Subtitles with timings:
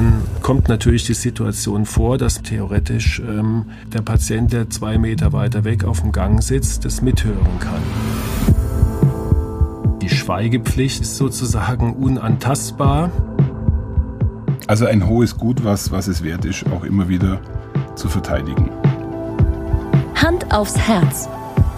[0.00, 5.64] dann kommt natürlich die Situation vor, dass theoretisch ähm, der Patient, der zwei Meter weiter
[5.64, 7.82] weg auf dem Gang sitzt, das mithören kann.
[10.00, 13.10] Die Schweigepflicht ist sozusagen unantastbar.
[14.66, 17.38] Also ein hohes Gut, was, was es wert ist, auch immer wieder
[17.94, 18.70] zu verteidigen.
[20.14, 21.28] Hand aufs Herz.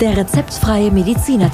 [0.00, 1.50] Der rezeptfreie Mediziner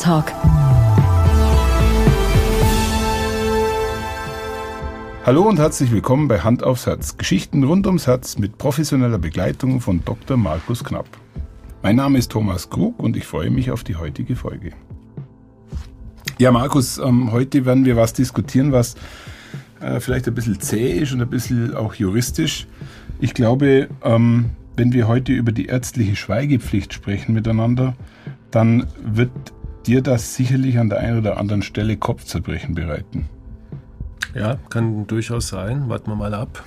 [5.28, 7.18] Hallo und herzlich willkommen bei Hand aufs Herz.
[7.18, 10.38] Geschichten rund ums Herz mit professioneller Begleitung von Dr.
[10.38, 11.06] Markus Knapp.
[11.82, 14.72] Mein Name ist Thomas Krug und ich freue mich auf die heutige Folge.
[16.38, 18.94] Ja, Markus, ähm, heute werden wir was diskutieren, was
[19.80, 22.66] äh, vielleicht ein bisschen zäh ist und ein bisschen auch juristisch.
[23.20, 27.94] Ich glaube, ähm, wenn wir heute über die ärztliche Schweigepflicht sprechen miteinander,
[28.50, 29.32] dann wird
[29.86, 33.28] dir das sicherlich an der einen oder anderen Stelle Kopfzerbrechen bereiten.
[34.38, 35.88] Ja, kann durchaus sein.
[35.88, 36.62] Warten wir mal ab.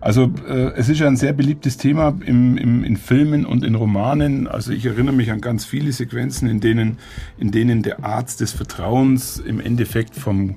[0.00, 3.74] Also äh, es ist ja ein sehr beliebtes Thema im, im, in Filmen und in
[3.74, 4.48] Romanen.
[4.48, 6.98] Also ich erinnere mich an ganz viele Sequenzen, in denen,
[7.36, 10.56] in denen der Arzt des Vertrauens im Endeffekt vom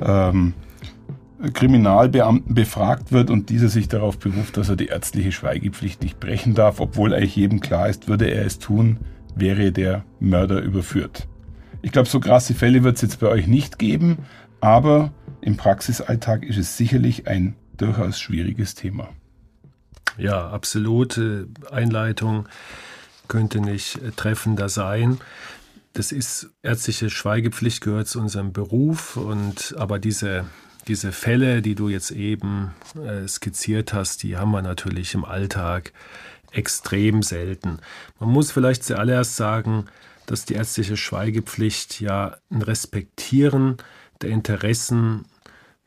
[0.00, 0.54] ähm,
[1.52, 6.54] Kriminalbeamten befragt wird und dieser sich darauf beruft, dass er die ärztliche Schweigepflicht nicht brechen
[6.54, 8.98] darf, obwohl eigentlich jedem klar ist, würde er es tun,
[9.36, 11.28] wäre der Mörder überführt.
[11.80, 14.18] Ich glaube, so krasse Fälle wird es jetzt bei euch nicht geben,
[14.60, 19.10] aber im Praxisalltag ist es sicherlich ein durchaus schwieriges Thema.
[20.16, 22.48] Ja, absolute Einleitung
[23.28, 25.18] könnte nicht treffender sein.
[25.92, 30.46] Das ist ärztliche Schweigepflicht gehört zu unserem Beruf und aber diese
[30.88, 35.92] diese Fälle, die du jetzt eben äh, skizziert hast, die haben wir natürlich im Alltag
[36.50, 37.78] extrem selten.
[38.18, 39.84] Man muss vielleicht zuallererst sagen,
[40.24, 43.76] dass die ärztliche Schweigepflicht ja ein Respektieren
[44.22, 45.24] der Interessen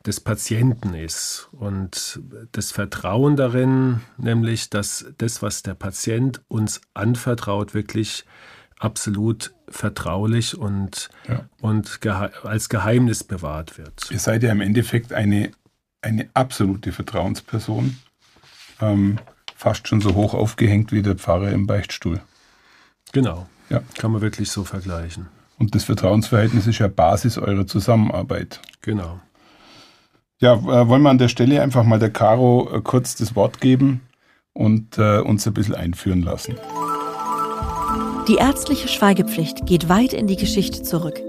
[0.06, 2.20] des Patienten ist und
[2.52, 8.24] das Vertrauen darin, nämlich, dass das, was der Patient uns anvertraut, wirklich
[8.78, 11.44] absolut vertraulich und, ja.
[11.60, 14.10] und gehe als Geheimnis bewahrt wird.
[14.10, 15.52] Ihr seid ja im Endeffekt eine,
[16.00, 17.96] eine absolute Vertrauensperson,
[18.80, 19.18] ähm,
[19.54, 22.20] fast schon so hoch aufgehängt wie der Pfarrer im Beichtstuhl.
[23.12, 23.82] Genau, ja.
[23.98, 25.28] kann man wirklich so vergleichen.
[25.58, 28.60] Und das Vertrauensverhältnis ist ja Basis eurer Zusammenarbeit.
[28.80, 29.20] Genau.
[30.40, 33.60] Ja, äh, wollen wir an der Stelle einfach mal der Caro äh, kurz das Wort
[33.60, 34.00] geben
[34.54, 36.56] und äh, uns ein bisschen einführen lassen.
[38.28, 41.20] Die ärztliche Schweigepflicht geht weit in die Geschichte zurück.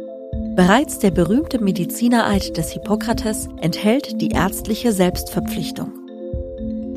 [0.56, 5.91] Bereits der berühmte Medizinereid des Hippokrates enthält die ärztliche Selbstverpflichtung.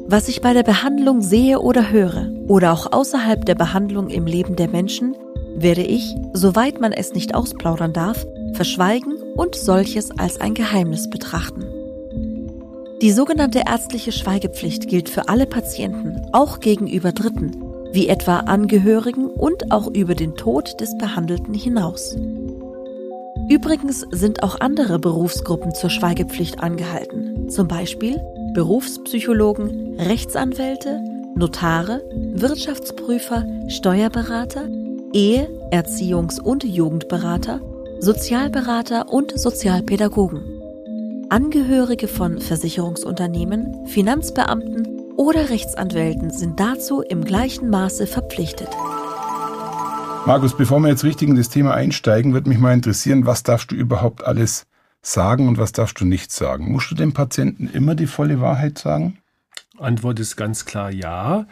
[0.08, 4.56] Was ich bei der Behandlung sehe oder höre oder auch außerhalb der Behandlung im Leben
[4.56, 5.16] der Menschen,
[5.56, 11.64] werde ich, soweit man es nicht ausplaudern darf, verschweigen und solches als ein Geheimnis betrachten.
[13.02, 17.62] Die sogenannte ärztliche Schweigepflicht gilt für alle Patienten, auch gegenüber Dritten,
[17.92, 22.16] wie etwa Angehörigen und auch über den Tod des Behandelten hinaus.
[23.48, 28.20] Übrigens sind auch andere Berufsgruppen zur Schweigepflicht angehalten, zum Beispiel
[28.54, 31.00] Berufspsychologen, Rechtsanwälte,
[31.36, 32.02] Notare,
[32.34, 34.68] Wirtschaftsprüfer, Steuerberater,
[35.16, 37.62] Ehe-, Erziehungs- und Jugendberater,
[38.00, 40.42] Sozialberater und Sozialpädagogen.
[41.30, 48.68] Angehörige von Versicherungsunternehmen, Finanzbeamten oder Rechtsanwälten sind dazu im gleichen Maße verpflichtet.
[50.26, 53.70] Markus, bevor wir jetzt richtig in das Thema einsteigen, würde mich mal interessieren, was darfst
[53.70, 54.66] du überhaupt alles
[55.00, 56.70] sagen und was darfst du nicht sagen?
[56.70, 59.16] Musst du dem Patienten immer die volle Wahrheit sagen?
[59.78, 61.46] Antwort ist ganz klar ja.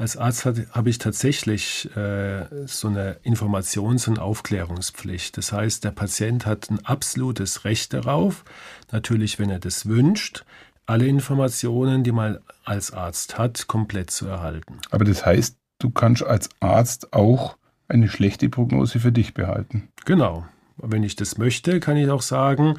[0.00, 5.36] Als Arzt habe ich tatsächlich äh, so eine Informations- und Aufklärungspflicht.
[5.36, 8.46] Das heißt, der Patient hat ein absolutes Recht darauf,
[8.92, 10.46] natürlich, wenn er das wünscht,
[10.86, 14.78] alle Informationen, die man als Arzt hat, komplett zu erhalten.
[14.90, 19.90] Aber das heißt, du kannst als Arzt auch eine schlechte Prognose für dich behalten.
[20.06, 20.46] Genau.
[20.78, 22.78] Wenn ich das möchte, kann ich auch sagen,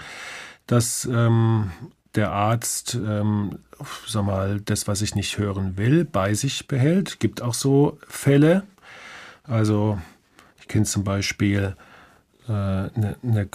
[0.65, 1.69] dass ähm,
[2.15, 3.59] der Arzt, ähm,
[4.07, 7.19] sag mal, das, was ich nicht hören will, bei sich behält.
[7.19, 8.63] Gibt auch so Fälle.
[9.43, 9.97] Also
[10.59, 11.75] ich kenne zum Beispiel
[12.47, 13.47] äh, eine, eine,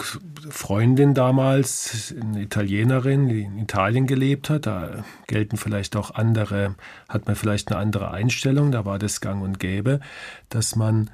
[0.49, 4.67] Freundin damals, eine Italienerin, die in Italien gelebt hat.
[4.67, 6.77] Da gelten vielleicht auch andere,
[7.09, 8.73] hat man vielleicht eine andere Einstellung.
[8.73, 10.01] Da war das gang und gäbe,
[10.49, 11.11] dass man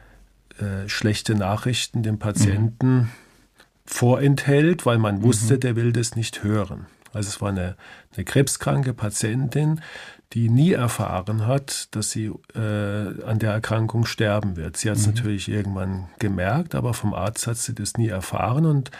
[0.58, 3.08] äh, schlechte Nachrichten dem Patienten mhm.
[3.84, 5.60] vorenthält, weil man wusste, mhm.
[5.60, 6.86] der will das nicht hören.
[7.12, 7.76] Also es war eine,
[8.14, 9.80] eine krebskranke Patientin,
[10.32, 14.76] die nie erfahren hat, dass sie äh, an der Erkrankung sterben wird.
[14.76, 15.14] Sie hat es mhm.
[15.14, 18.90] natürlich irgendwann gemerkt, aber vom Arzt hat sie das nie erfahren und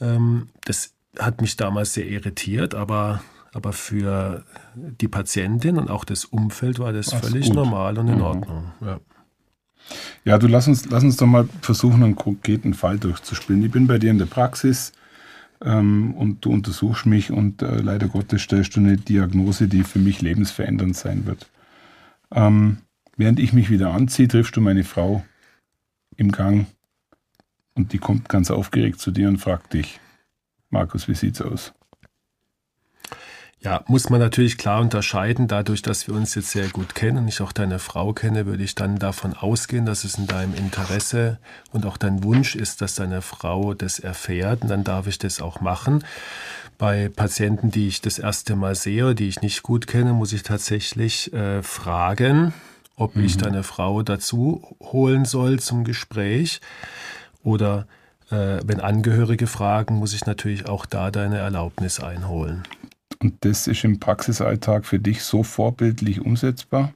[0.00, 3.20] ähm, das hat mich damals sehr irritiert, aber
[3.56, 4.42] Aber für
[4.74, 7.54] die Patientin und auch das Umfeld war das Ach, völlig gut.
[7.54, 8.22] normal und in mhm.
[8.22, 8.72] Ordnung.
[8.80, 8.98] Ja.
[10.24, 13.62] ja, du lass uns, lass uns doch mal versuchen, einen konkreten Fall durchzuspielen.
[13.62, 14.90] Ich bin bei dir in der Praxis
[15.64, 19.98] ähm, und du untersuchst mich und äh, leider Gottes stellst du eine Diagnose, die für
[19.98, 21.50] mich lebensverändernd sein wird.
[22.30, 22.78] Ähm,
[23.16, 25.24] während ich mich wieder anziehe, triffst du meine Frau
[26.16, 26.66] im Gang
[27.74, 30.00] und die kommt ganz aufgeregt zu dir und fragt dich,
[30.70, 31.72] Markus, wie sieht's aus?
[33.64, 35.48] Ja, muss man natürlich klar unterscheiden.
[35.48, 38.62] Dadurch, dass wir uns jetzt sehr gut kennen und ich auch deine Frau kenne, würde
[38.62, 41.38] ich dann davon ausgehen, dass es in deinem Interesse
[41.72, 44.60] und auch dein Wunsch ist, dass deine Frau das erfährt.
[44.60, 46.04] Und dann darf ich das auch machen.
[46.76, 50.42] Bei Patienten, die ich das erste Mal sehe, die ich nicht gut kenne, muss ich
[50.42, 52.52] tatsächlich äh, fragen,
[52.96, 53.24] ob mhm.
[53.24, 56.60] ich deine Frau dazu holen soll zum Gespräch
[57.42, 57.86] oder
[58.30, 62.64] äh, wenn Angehörige fragen, muss ich natürlich auch da deine Erlaubnis einholen.
[63.24, 66.92] Und das ist im Praxisalltag für dich so vorbildlich umsetzbar?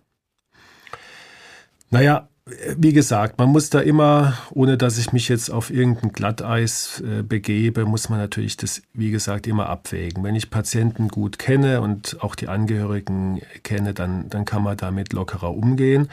[1.88, 2.28] Naja,
[2.76, 7.22] wie gesagt, man muss da immer, ohne dass ich mich jetzt auf irgendein Glatteis äh,
[7.22, 10.22] begebe, muss man natürlich das, wie gesagt, immer abwägen.
[10.22, 15.14] Wenn ich Patienten gut kenne und auch die Angehörigen kenne, dann, dann kann man damit
[15.14, 16.08] lockerer umgehen.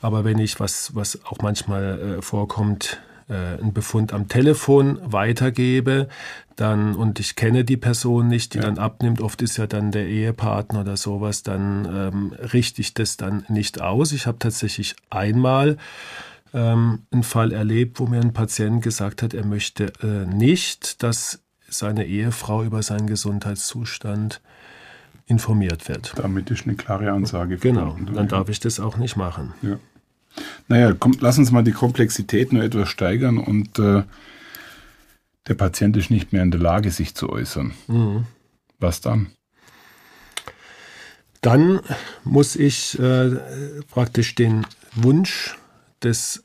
[0.00, 6.08] Aber wenn ich, was, was auch manchmal äh, vorkommt, äh, einen Befund am Telefon weitergebe,
[6.56, 8.64] dann und ich kenne die Person nicht, die ja.
[8.64, 13.16] dann abnimmt, oft ist ja dann der Ehepartner oder sowas, dann ähm, richte ich das
[13.16, 14.12] dann nicht aus.
[14.12, 15.76] Ich habe tatsächlich einmal
[16.52, 21.40] ähm, einen Fall erlebt, wo mir ein Patient gesagt hat, er möchte äh, nicht, dass
[21.68, 24.40] seine Ehefrau über seinen Gesundheitszustand
[25.26, 26.12] informiert wird.
[26.16, 27.56] Damit ist eine klare Ansage.
[27.56, 29.54] Genau, dann darf ich das auch nicht machen.
[29.62, 29.78] Ja.
[30.68, 34.02] Naja, komm, lass uns mal die Komplexität nur etwas steigern und äh,
[35.46, 37.74] der Patient ist nicht mehr in der Lage, sich zu äußern.
[37.86, 38.26] Mhm.
[38.78, 39.28] Was dann?
[41.40, 41.80] Dann
[42.24, 43.32] muss ich äh,
[43.90, 45.58] praktisch den Wunsch
[46.02, 46.44] des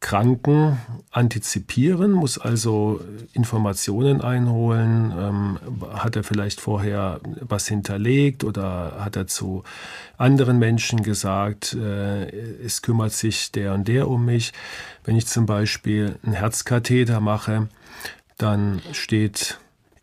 [0.00, 0.78] Kranken
[1.10, 3.00] antizipieren, muss also
[3.32, 5.12] Informationen einholen.
[5.18, 5.58] Ähm,
[5.94, 9.64] hat er vielleicht vorher was hinterlegt oder hat er zu
[10.18, 12.28] anderen Menschen gesagt, äh,
[12.62, 14.52] es kümmert sich der und der um mich.
[15.02, 17.68] Wenn ich zum Beispiel einen Herzkatheter mache,
[18.38, 19.58] dann steht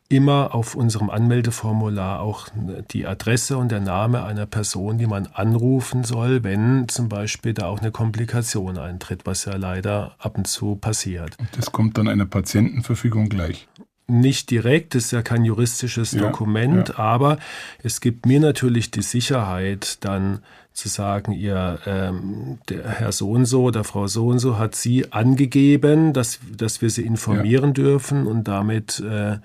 [0.09, 2.47] immer auf unserem Anmeldeformular auch
[2.91, 7.65] die Adresse und der Name einer Person, die man anrufen soll, wenn zum Beispiel da
[7.65, 11.35] auch eine Komplikation eintritt, was ja leider ab und zu passiert.
[11.53, 13.67] Das kommt dann einer Patientenverfügung gleich
[14.07, 16.99] nicht direkt, das ist ja kein juristisches ja, Dokument, ja.
[16.99, 17.37] aber
[17.81, 20.39] es gibt mir natürlich die Sicherheit, dann
[20.73, 24.75] zu sagen, ihr ähm, der Herr so und so oder Frau so und so hat
[24.75, 27.73] sie angegeben, dass, dass wir sie informieren ja.
[27.73, 29.37] dürfen und damit äh,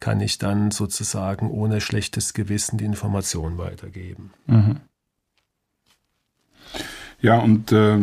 [0.00, 4.32] kann ich dann sozusagen ohne schlechtes Gewissen die Information weitergeben.
[4.46, 4.76] Mhm.
[7.20, 7.98] Ja, und äh,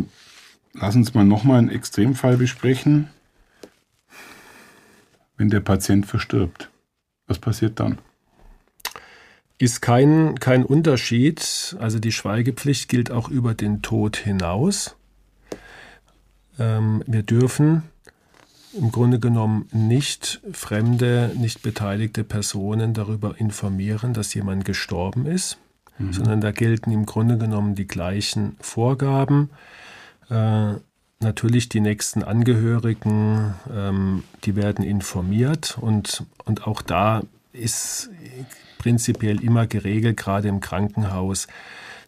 [0.73, 3.09] lass uns mal nochmal einen Extremfall besprechen
[5.39, 6.69] wenn der Patient verstirbt?
[7.25, 7.97] Was passiert dann?
[9.59, 11.75] Ist kein, kein Unterschied.
[11.79, 14.95] Also die Schweigepflicht gilt auch über den Tod hinaus.
[16.57, 17.83] Ähm, wir dürfen
[18.73, 25.57] im Grunde genommen nicht fremde, nicht beteiligte Personen darüber informieren, dass jemand gestorben ist,
[25.97, 26.13] mhm.
[26.13, 29.49] sondern da gelten im Grunde genommen die gleichen Vorgaben.
[30.29, 30.75] Äh,
[31.21, 37.23] Natürlich die nächsten Angehörigen, ähm, die werden informiert und, und auch da
[37.59, 38.09] ist
[38.77, 41.47] prinzipiell immer geregelt, gerade im Krankenhaus,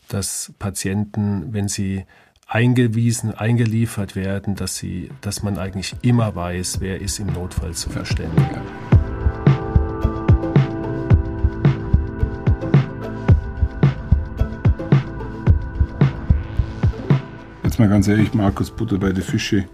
[0.08, 2.05] dass Patienten, wenn sie
[2.48, 7.89] eingewiesen, eingeliefert werden, dass, sie, dass man eigentlich immer weiß, wer ist im Notfall zu
[7.89, 8.62] verständigen.
[17.81, 19.65] mal ganz ehrlich, Markus, Butter bei den Fische.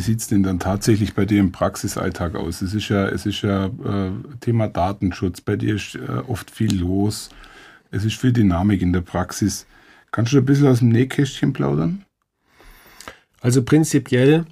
[0.00, 2.62] Wie sieht es denn dann tatsächlich bei dir im Praxisalltag aus?
[2.62, 5.42] Es ist ja, es ist ja äh, Thema Datenschutz.
[5.42, 7.28] Bei dir ist äh, oft viel los.
[7.90, 9.66] Es ist viel Dynamik in der Praxis.
[10.10, 12.06] Kannst du ein bisschen aus dem Nähkästchen plaudern?
[13.42, 14.46] Also prinzipiell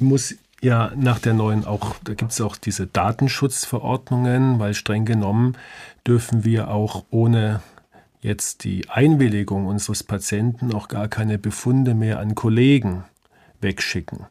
[0.00, 5.56] muss ja nach der neuen auch, da gibt es auch diese Datenschutzverordnungen, weil streng genommen
[6.04, 7.62] dürfen wir auch ohne
[8.20, 13.04] jetzt die Einwilligung unseres Patienten auch gar keine Befunde mehr an Kollegen
[13.60, 14.26] wegschicken.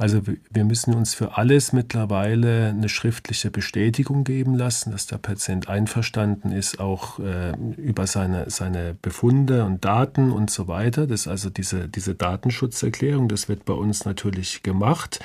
[0.00, 5.68] Also wir müssen uns für alles mittlerweile eine schriftliche Bestätigung geben lassen, dass der Patient
[5.68, 11.06] einverstanden ist, auch äh, über seine, seine Befunde und Daten und so weiter.
[11.06, 15.20] Das ist also diese, diese Datenschutzerklärung, das wird bei uns natürlich gemacht.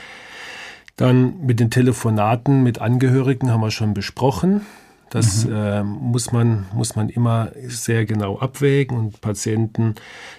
[0.98, 4.66] Dann mit den Telefonaten mit Angehörigen haben wir schon besprochen.
[5.10, 5.56] Das mhm.
[5.56, 9.96] äh, muss, man, muss man immer sehr genau abwägen und Patienten,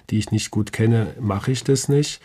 [0.09, 2.21] die ich nicht gut kenne, mache ich das nicht.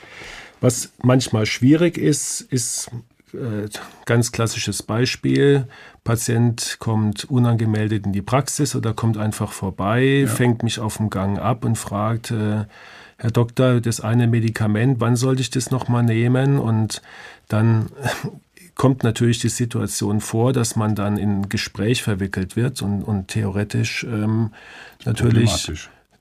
[0.61, 2.91] Was manchmal schwierig ist, ist
[3.33, 3.69] äh,
[4.05, 5.67] ganz klassisches Beispiel.
[6.05, 10.27] Patient kommt unangemeldet in die Praxis oder kommt einfach vorbei, ja.
[10.27, 12.65] fängt mich auf dem Gang ab und fragt, äh,
[13.17, 16.59] Herr Doktor, das eine Medikament, wann sollte ich das nochmal nehmen?
[16.59, 17.03] Und
[17.49, 17.87] dann
[18.75, 23.29] kommt natürlich die Situation vor, dass man dann in ein Gespräch verwickelt wird und, und
[23.29, 24.53] theoretisch ähm,
[25.05, 25.71] natürlich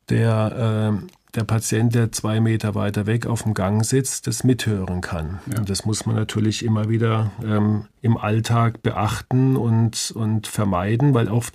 [0.09, 5.01] der, äh, der Patient, der zwei Meter weiter weg auf dem Gang sitzt, das mithören
[5.01, 5.39] kann.
[5.49, 5.59] Ja.
[5.59, 11.29] Und das muss man natürlich immer wieder ähm, im Alltag beachten und, und vermeiden, weil
[11.29, 11.53] oft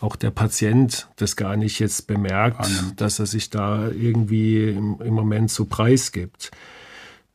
[0.00, 3.00] auch der Patient das gar nicht jetzt bemerkt, Annimmt.
[3.00, 6.52] dass er sich da irgendwie im, im Moment so preisgibt.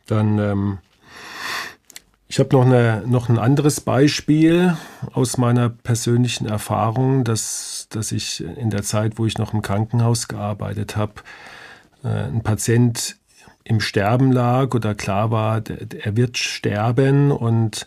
[0.05, 0.77] Dann, ähm,
[2.34, 4.75] ich habe noch, noch ein anderes Beispiel
[5.13, 10.28] aus meiner persönlichen Erfahrung, dass, dass ich in der Zeit, wo ich noch im Krankenhaus
[10.28, 11.13] gearbeitet habe,
[12.04, 13.18] äh, ein Patient
[13.63, 17.86] im Sterben lag oder klar war, der, er wird sterben und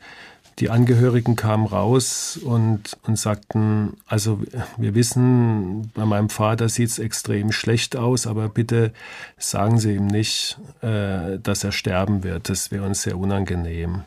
[0.61, 4.41] die Angehörigen kamen raus und, und sagten, also
[4.77, 8.93] wir wissen, bei meinem Vater sieht es extrem schlecht aus, aber bitte
[9.39, 12.49] sagen Sie ihm nicht, äh, dass er sterben wird.
[12.49, 14.05] Das wäre uns sehr unangenehm.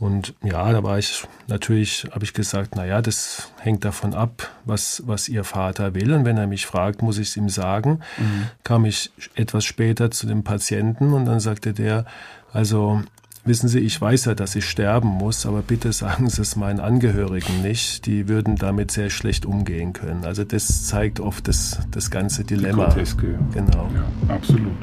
[0.00, 5.02] Und ja, da war ich natürlich, habe ich gesagt, naja, das hängt davon ab, was,
[5.06, 6.12] was Ihr Vater will.
[6.12, 8.00] Und wenn er mich fragt, muss ich es ihm sagen.
[8.16, 8.46] Mhm.
[8.62, 12.04] Kam ich etwas später zu dem Patienten und dann sagte der,
[12.52, 13.02] also
[13.48, 16.80] Wissen Sie, ich weiß ja, dass ich sterben muss, aber bitte sagen Sie es meinen
[16.80, 18.04] Angehörigen nicht.
[18.04, 20.26] Die würden damit sehr schlecht umgehen können.
[20.26, 22.88] Also das zeigt oft das, das ganze Dilemma.
[22.88, 23.38] Die Groteske.
[23.54, 23.90] Genau.
[23.94, 24.76] Ja, absolut.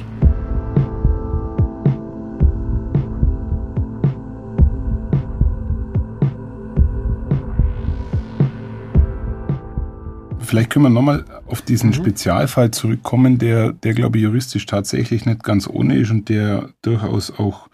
[10.46, 11.94] Vielleicht können wir nochmal auf diesen mhm.
[11.94, 17.30] Spezialfall zurückkommen, der, der, glaube ich, juristisch tatsächlich nicht ganz ohne ist und der durchaus
[17.30, 17.68] auch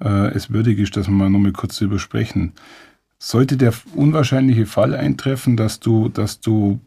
[0.00, 2.52] äh, es würdig ist, dass wir mal nochmal kurz darüber sprechen.
[3.18, 6.80] Sollte der unwahrscheinliche Fall eintreffen, dass du, dass du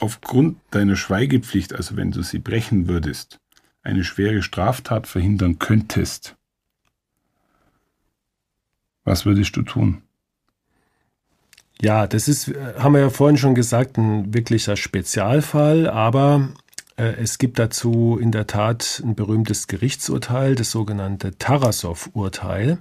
[0.00, 3.38] aufgrund deiner Schweigepflicht, also wenn du sie brechen würdest,
[3.82, 6.34] eine schwere Straftat verhindern könntest,
[9.04, 10.02] was würdest du tun?
[11.82, 16.48] Ja, das ist, haben wir ja vorhin schon gesagt, ein wirklicher Spezialfall, aber
[16.96, 22.78] äh, es gibt dazu in der Tat ein berühmtes Gerichtsurteil, das sogenannte Tarasow-Urteil.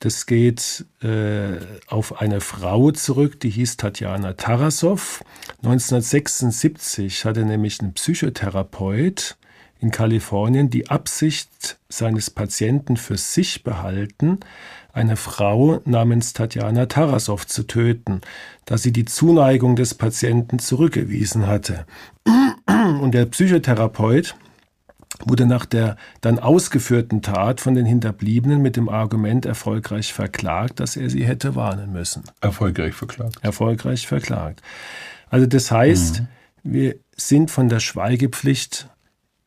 [0.00, 5.22] Das geht äh, auf eine Frau zurück, die hieß Tatjana Tarasow.
[5.62, 9.36] 1976 hatte nämlich ein Psychotherapeut
[9.82, 14.38] in Kalifornien die Absicht seines Patienten für sich behalten,
[14.92, 18.20] eine Frau namens Tatjana Tarasow zu töten,
[18.64, 21.86] da sie die Zuneigung des Patienten zurückgewiesen hatte.
[23.00, 24.34] Und der Psychotherapeut
[25.24, 30.96] wurde nach der dann ausgeführten Tat von den Hinterbliebenen mit dem Argument erfolgreich verklagt, dass
[30.96, 32.24] er sie hätte warnen müssen.
[32.40, 33.36] Erfolgreich verklagt.
[33.42, 34.62] Erfolgreich verklagt.
[35.28, 36.26] Also das heißt, mhm.
[36.62, 38.88] wir sind von der Schweigepflicht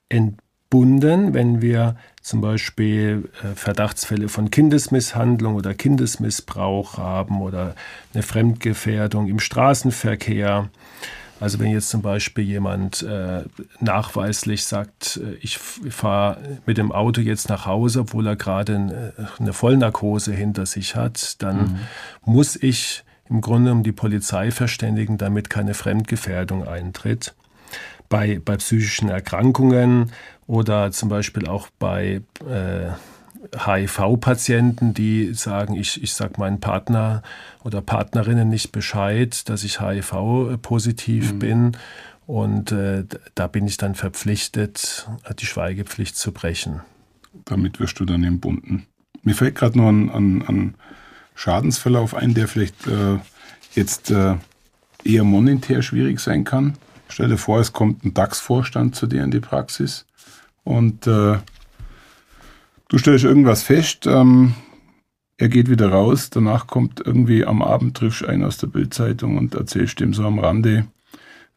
[0.10, 7.76] entbunden, wenn wir zum Beispiel äh, Verdachtsfälle von Kindesmisshandlung oder Kindesmissbrauch haben oder
[8.14, 10.70] eine Fremdgefährdung im Straßenverkehr
[11.40, 13.44] also wenn jetzt zum Beispiel jemand äh,
[13.80, 19.14] nachweislich sagt, äh, ich fahre mit dem Auto jetzt nach Hause, obwohl er gerade eine,
[19.18, 21.80] äh, eine Vollnarkose hinter sich hat, dann mhm.
[22.26, 27.34] muss ich im Grunde um die Polizei verständigen, damit keine Fremdgefährdung eintritt.
[28.10, 30.12] Bei, bei psychischen Erkrankungen
[30.48, 32.92] oder zum Beispiel auch bei äh,
[33.58, 37.22] HIV-Patienten, die sagen, ich, ich sage meinen Partner
[37.64, 41.40] oder Partnerinnen nicht Bescheid, dass ich HIV-positiv mhm.
[41.40, 41.78] bin.
[42.28, 45.08] Und äh, da bin ich dann verpflichtet,
[45.40, 46.82] die Schweigepflicht zu brechen.
[47.46, 48.88] Damit wirst du dann entbunden.
[49.22, 50.76] Mir fällt gerade nur ein, ein, ein,
[51.38, 53.18] Schadensverlauf ein, der vielleicht äh,
[53.74, 54.36] jetzt äh,
[55.04, 56.78] eher monetär schwierig sein kann.
[57.08, 60.06] Stell dir vor, es kommt ein DAX-Vorstand zu dir in die Praxis
[60.64, 61.38] und äh,
[62.88, 64.54] Du stellst irgendwas fest, ähm,
[65.38, 69.56] er geht wieder raus, danach kommt irgendwie am Abend triffst einen aus der Bildzeitung und
[69.56, 70.86] erzählst ihm so am Rande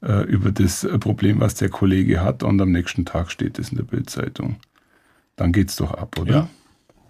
[0.02, 3.76] äh, über das Problem, was der Kollege hat und am nächsten Tag steht es in
[3.76, 4.56] der Bildzeitung.
[5.36, 6.32] Dann geht's doch ab, oder?
[6.32, 6.48] Ja,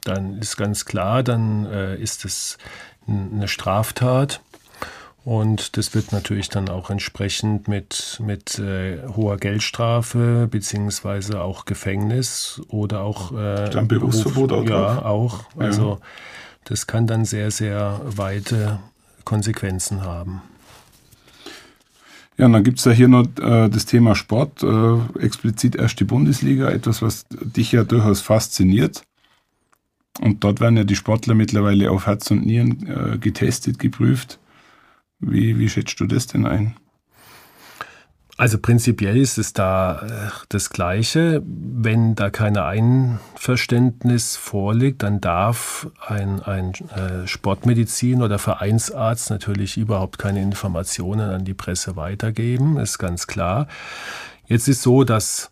[0.03, 2.59] dann ist ganz klar, dann äh, ist es
[3.07, 4.43] eine Straftat
[5.25, 12.63] und das wird natürlich dann auch entsprechend mit, mit äh, hoher Geldstrafe beziehungsweise auch Gefängnis
[12.69, 15.45] oder auch äh, dann Berufsverbot auch Ja, auch.
[15.57, 15.99] Also ja.
[16.65, 18.79] das kann dann sehr, sehr weite
[19.25, 20.41] Konsequenzen haben.
[22.39, 25.99] Ja, und dann gibt es ja hier noch äh, das Thema Sport, äh, explizit erst
[25.99, 29.03] die Bundesliga, etwas, was dich ja durchaus fasziniert.
[30.21, 34.39] Und dort werden ja die Sportler mittlerweile auf Herz und Nieren äh, getestet, geprüft.
[35.21, 36.77] Wie, wie schätzt du das denn ein?
[38.39, 41.43] Also prinzipiell ist es da äh, das Gleiche.
[41.45, 50.19] Wenn da kein Einverständnis vorliegt, dann darf ein, ein äh, Sportmedizin oder Vereinsarzt natürlich überhaupt
[50.19, 53.67] keine Informationen an die Presse weitergeben, ist ganz klar.
[54.47, 55.51] Jetzt ist so, dass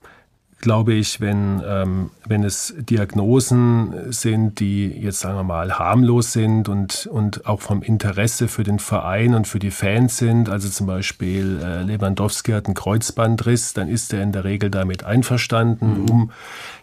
[0.60, 6.68] glaube ich, wenn, ähm, wenn es Diagnosen sind, die jetzt sagen wir mal harmlos sind
[6.68, 10.86] und, und auch vom Interesse für den Verein und für die Fans sind, also zum
[10.86, 16.10] Beispiel äh, Lewandowski hat einen Kreuzbandriss, dann ist er in der Regel damit einverstanden, mhm.
[16.10, 16.30] um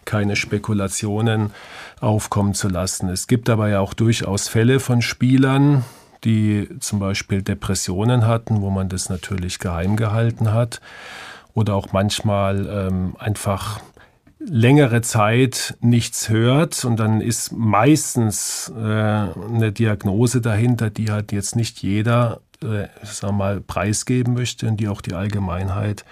[0.04, 1.50] keine Spekulationen
[2.00, 3.08] aufkommen zu lassen.
[3.08, 5.84] Es gibt aber ja auch durchaus Fälle von Spielern,
[6.22, 10.80] die zum Beispiel Depressionen hatten, wo man das natürlich geheim gehalten hat
[11.54, 13.80] oder auch manchmal ähm, einfach
[14.38, 21.56] längere Zeit nichts hört und dann ist meistens äh, eine Diagnose dahinter, die halt jetzt
[21.56, 26.04] nicht jeder, äh, sag mal, preisgeben möchte und die auch die Allgemeinheit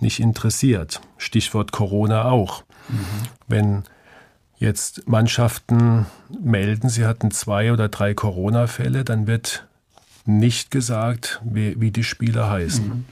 [0.00, 1.00] nicht interessiert.
[1.16, 2.64] Stichwort Corona auch.
[2.88, 3.04] Mhm.
[3.48, 3.82] Wenn
[4.58, 6.06] jetzt Mannschaften
[6.42, 9.66] melden, sie hatten zwei oder drei Corona-Fälle, dann wird
[10.26, 12.88] nicht gesagt, wie, wie die Spieler heißen.
[12.88, 13.04] Mhm.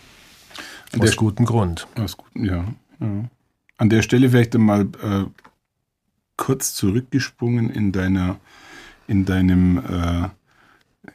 [0.99, 1.87] Aus der, gutem Grund.
[1.97, 2.65] Aus ja,
[3.01, 3.31] ja.
[3.79, 5.25] An der Stelle vielleicht einmal äh,
[6.37, 8.39] kurz zurückgesprungen in deiner,
[9.07, 10.29] in deinem, äh,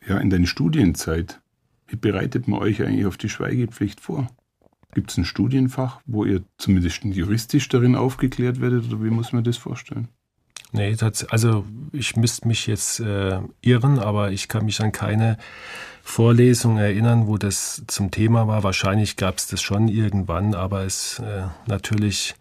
[0.08, 1.40] ja, in deine Studienzeit.
[1.88, 4.28] Wie bereitet man euch eigentlich auf die Schweigepflicht vor?
[4.94, 9.44] Gibt es ein Studienfach, wo ihr zumindest juristisch darin aufgeklärt werdet oder wie muss man
[9.44, 10.08] das vorstellen?
[10.72, 15.38] Nee, das, also ich müsste mich jetzt äh, irren, aber ich kann mich an keine
[16.08, 18.64] Vorlesung erinnern, wo das zum Thema war.
[18.64, 22.34] Wahrscheinlich gab es das schon irgendwann, aber es äh, natürlich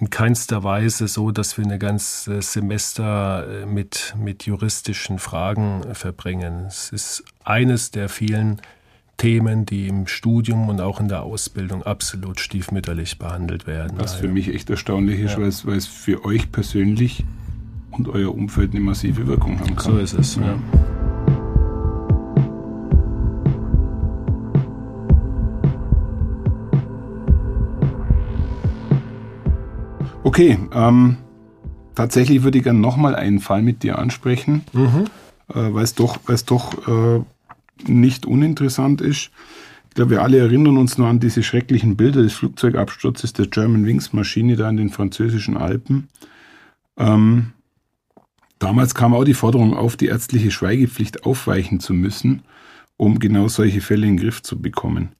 [0.00, 6.64] in keinster Weise so, dass wir eine ganze Semester äh, mit, mit juristischen Fragen verbringen.
[6.66, 8.62] Es ist eines der vielen
[9.18, 13.98] Themen, die im Studium und auch in der Ausbildung absolut stiefmütterlich behandelt werden.
[13.98, 15.40] Was für mich echt erstaunlich ist, ja.
[15.40, 17.24] weil, es, weil es für euch persönlich
[17.90, 19.92] und euer Umfeld eine massive Wirkung haben kann.
[19.92, 20.58] So ist es, ja.
[30.28, 31.16] Okay, ähm,
[31.94, 35.06] tatsächlich würde ich gerne nochmal einen Fall mit dir ansprechen, mhm.
[35.48, 37.22] äh, weil es doch, weil's doch äh,
[37.90, 39.30] nicht uninteressant ist.
[39.88, 43.86] Ich glaube, wir alle erinnern uns nur an diese schrecklichen Bilder des Flugzeugabsturzes der German
[43.86, 46.08] Wings Maschine da in den französischen Alpen.
[46.98, 47.54] Ähm,
[48.58, 52.42] Damals kam auch die Forderung auf, die ärztliche Schweigepflicht aufweichen zu müssen,
[52.98, 55.12] um genau solche Fälle in den Griff zu bekommen.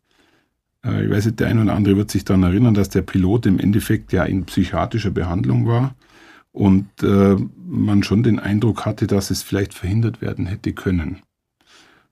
[0.89, 3.47] Äh, ich weiß nicht, der eine oder andere wird sich daran erinnern, dass der Pilot
[3.47, 5.95] im Endeffekt ja in psychiatrischer Behandlung war
[6.53, 11.19] und äh, man schon den Eindruck hatte, dass es vielleicht verhindert werden hätte können.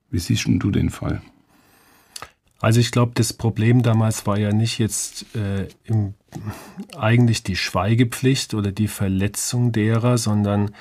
[0.09, 1.21] Wie siehst du den Fall?
[2.59, 6.15] Also ich glaube, das Problem damals war ja nicht jetzt äh, im,
[6.97, 10.71] eigentlich die Schweigepflicht oder die Verletzung derer, sondern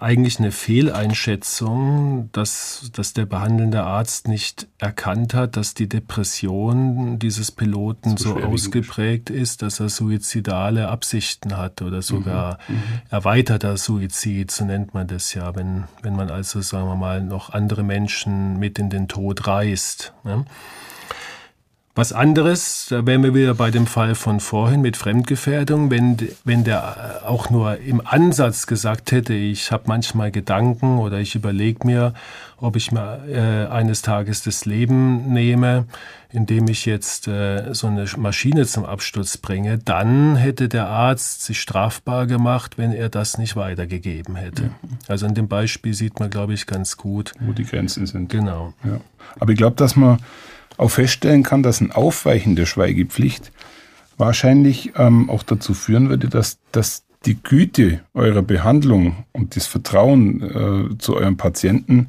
[0.00, 7.52] eigentlich eine Fehleinschätzung, dass, dass der behandelnde Arzt nicht erkannt hat, dass die Depression dieses
[7.52, 12.82] Piloten so, so ausgeprägt ist, dass er suizidale Absichten hat oder sogar mhm, mhm.
[13.10, 17.50] erweiterter Suizid, so nennt man das ja, wenn, wenn man also, sagen wir mal, noch
[17.50, 20.12] andere Menschen mit in den Tod reißt.
[20.24, 20.44] Ne?
[21.96, 26.62] Was anderes, da wären wir wieder bei dem Fall von vorhin mit Fremdgefährdung, wenn, wenn
[26.62, 32.12] der auch nur im Ansatz gesagt hätte, ich habe manchmal Gedanken oder ich überlege mir,
[32.58, 35.86] ob ich mir äh, eines Tages das Leben nehme,
[36.30, 41.62] indem ich jetzt äh, so eine Maschine zum Absturz bringe, dann hätte der Arzt sich
[41.62, 44.64] strafbar gemacht, wenn er das nicht weitergegeben hätte.
[44.64, 44.98] Mhm.
[45.08, 48.28] Also in dem Beispiel sieht man, glaube ich, ganz gut, wo die Grenzen sind.
[48.28, 48.74] Genau.
[48.84, 49.00] Ja.
[49.40, 50.18] Aber ich glaube, dass man
[50.76, 53.52] auch feststellen kann, dass ein Aufweichen der Schweigepflicht
[54.18, 60.42] wahrscheinlich ähm, auch dazu führen würde, dass, dass die Güte eurer Behandlung und das Vertrauen
[60.42, 62.08] äh, zu eurem Patienten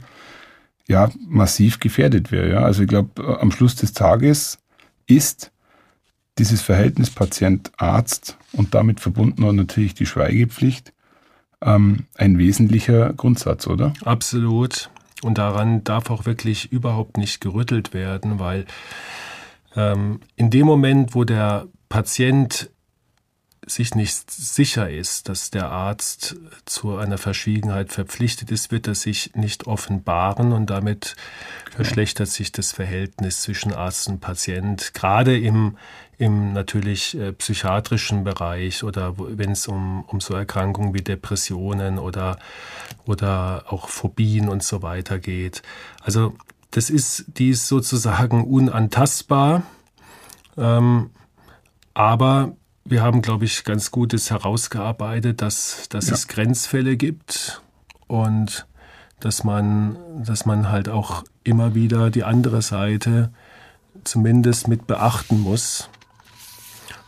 [0.87, 2.49] ja massiv gefährdet wäre.
[2.49, 2.59] Ja?
[2.59, 4.59] Also ich glaube, äh, am Schluss des Tages
[5.07, 5.51] ist
[6.37, 10.93] dieses Verhältnis Patient-Arzt und damit verbunden auch natürlich die Schweigepflicht
[11.61, 13.93] ähm, ein wesentlicher Grundsatz, oder?
[14.05, 14.89] Absolut.
[15.23, 18.65] Und daran darf auch wirklich überhaupt nicht gerüttelt werden, weil
[19.75, 22.69] ähm, in dem Moment, wo der Patient
[23.69, 29.31] sich nicht sicher ist, dass der Arzt zu einer Verschwiegenheit verpflichtet ist, wird er sich
[29.35, 31.15] nicht offenbaren und damit
[31.75, 35.77] verschlechtert sich das Verhältnis zwischen Arzt und Patient, gerade im,
[36.17, 42.39] im natürlich äh, psychiatrischen Bereich oder wenn es um, um so Erkrankungen wie Depressionen oder,
[43.05, 45.61] oder auch Phobien und so weiter geht.
[46.01, 46.33] Also
[46.71, 49.63] das ist, die ist sozusagen unantastbar,
[50.57, 51.11] ähm,
[51.93, 52.53] aber
[52.83, 56.13] wir haben, glaube ich, ganz Gutes herausgearbeitet, dass, dass ja.
[56.13, 57.61] es Grenzfälle gibt
[58.07, 58.65] und
[59.19, 63.31] dass man, dass man halt auch immer wieder die andere Seite
[64.03, 65.89] zumindest mit beachten muss.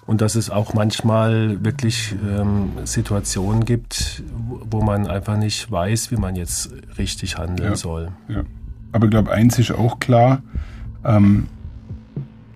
[0.09, 4.23] Und dass es auch manchmal wirklich ähm, Situationen gibt,
[4.71, 8.07] wo man einfach nicht weiß, wie man jetzt richtig handeln ja, soll.
[8.27, 8.41] Ja.
[8.91, 10.41] Aber ich glaube, eins ist auch klar,
[11.05, 11.45] ähm,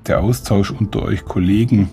[0.07, 1.91] der Austausch unter euch Kollegen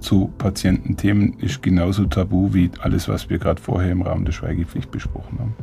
[0.00, 4.90] zu Patiententhemen ist genauso tabu wie alles, was wir gerade vorher im Rahmen der Schweigepflicht
[4.90, 5.54] besprochen haben.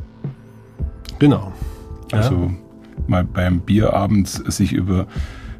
[1.18, 1.52] Genau.
[2.12, 2.20] Ja.
[2.20, 2.50] Also
[3.06, 5.06] mal beim Bierabend sich über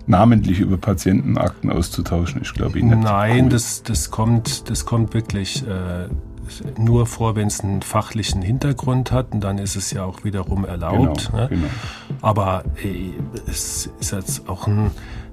[0.07, 3.03] namentlich über Patientenakten auszutauschen, ist glaube ich nicht.
[3.03, 3.51] Nein, cool.
[3.51, 6.09] das, das, kommt, das kommt wirklich äh,
[6.79, 10.65] nur vor, wenn es einen fachlichen Hintergrund hat und dann ist es ja auch wiederum
[10.65, 11.31] erlaubt.
[11.31, 11.49] Genau, ne?
[11.49, 11.67] genau.
[12.21, 13.13] Aber äh,
[13.47, 14.91] es ist jetzt auch ein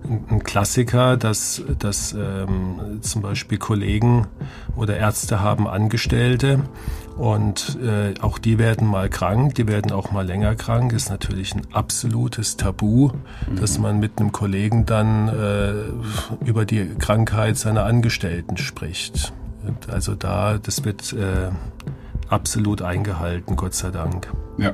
[0.10, 4.28] ein Klassiker, dass, dass ähm, zum Beispiel Kollegen
[4.76, 6.62] oder Ärzte haben Angestellte
[7.22, 10.92] und äh, auch die werden mal krank, die werden auch mal länger krank.
[10.92, 13.58] Ist natürlich ein absolutes Tabu, mhm.
[13.58, 19.34] dass man mit einem Kollegen dann äh, über die Krankheit seiner Angestellten spricht.
[19.88, 21.52] Also da, das wird äh,
[22.28, 24.34] absolut eingehalten, Gott sei Dank.
[24.58, 24.74] Ja,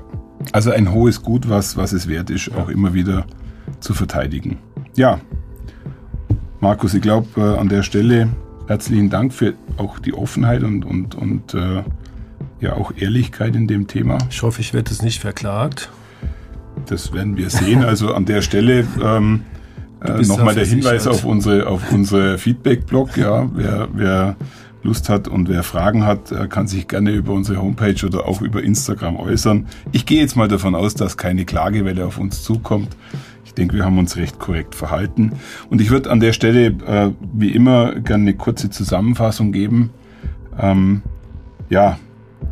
[0.54, 2.56] also ein hohes Gut, was, was es wert ist, ja.
[2.56, 3.26] auch immer wieder
[3.82, 4.58] zu verteidigen.
[4.96, 5.20] Ja,
[6.62, 8.30] Markus, ich glaube äh, an der Stelle
[8.68, 11.84] herzlichen Dank für auch die Offenheit und, und, und äh,
[12.60, 14.18] ja auch Ehrlichkeit in dem Thema.
[14.30, 15.90] Ich hoffe, ich werde es nicht verklagt.
[16.88, 17.84] Das werden wir sehen.
[17.84, 19.44] Also an der Stelle ähm,
[20.02, 23.18] äh, nochmal der Hinweis auf unsere, auf unsere Feedback-Blog.
[23.18, 24.36] Ja, wer, wer
[24.84, 28.64] Lust hat und wer Fragen hat, kann sich gerne über unsere Homepage oder auch über
[28.64, 29.68] Instagram äußern.
[29.92, 32.96] Ich gehe jetzt mal davon aus, dass keine Klagewelle auf uns zukommt
[33.58, 35.34] denke, wir haben uns recht korrekt verhalten.
[35.70, 39.90] Und ich würde an der Stelle, äh, wie immer, gerne eine kurze Zusammenfassung geben.
[40.60, 41.02] Ähm,
[41.70, 42.00] ja,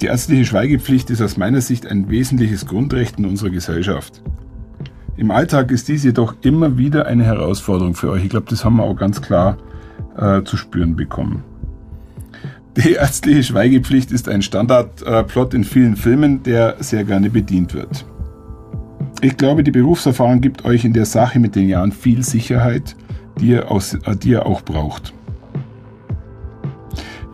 [0.01, 4.21] die ärztliche Schweigepflicht ist aus meiner Sicht ein wesentliches Grundrecht in unserer Gesellschaft.
[5.17, 8.23] Im Alltag ist dies jedoch immer wieder eine Herausforderung für euch.
[8.23, 9.57] Ich glaube, das haben wir auch ganz klar
[10.17, 11.43] äh, zu spüren bekommen.
[12.75, 18.05] Die ärztliche Schweigepflicht ist ein Standardplot äh, in vielen Filmen, der sehr gerne bedient wird.
[19.21, 22.97] Ich glaube, die Berufserfahrung gibt euch in der Sache mit den Jahren viel Sicherheit,
[23.39, 25.13] die ihr, aus, äh, die ihr auch braucht.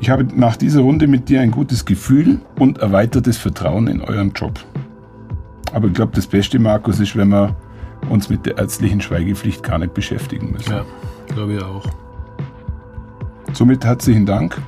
[0.01, 4.31] Ich habe nach dieser Runde mit dir ein gutes Gefühl und erweitertes Vertrauen in euren
[4.33, 4.59] Job.
[5.73, 7.55] Aber ich glaube, das Beste, Markus, ist, wenn wir
[8.09, 10.71] uns mit der ärztlichen Schweigepflicht gar nicht beschäftigen müssen.
[10.71, 10.85] Ja,
[11.27, 11.85] glaube ich auch.
[13.53, 14.59] Somit herzlichen Dank.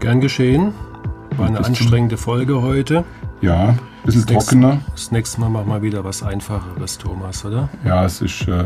[0.00, 0.74] Gern geschehen.
[1.38, 3.04] War eine anstrengende Folge heute.
[3.40, 4.74] Ja, bisschen das trockener.
[4.74, 7.70] Nächste, das nächste Mal machen wir wieder was Einfacheres, Thomas, oder?
[7.82, 8.64] Ja, es ist äh,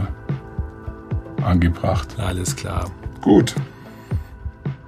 [1.41, 2.17] angebracht.
[2.19, 2.91] Alles klar.
[3.21, 3.55] Gut.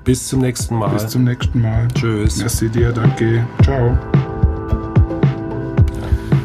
[0.04, 0.90] Bis zum nächsten Mal.
[0.90, 1.88] Bis zum nächsten Mal.
[1.94, 2.36] Tschüss.
[2.36, 3.46] Merci dir, danke.
[3.62, 3.98] Ciao.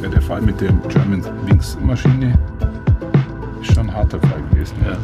[0.02, 2.40] Ja, der Fall mit der German Wings Maschine
[3.62, 4.78] ist schon ein harter Fall gewesen.
[4.86, 4.98] Ja.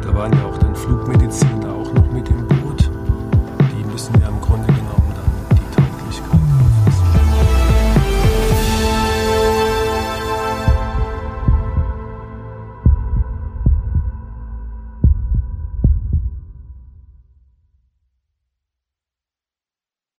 [0.00, 2.88] Da waren ja auch dann Flugmediziner auch noch mit im Boot.
[3.72, 4.39] Die müssen ja am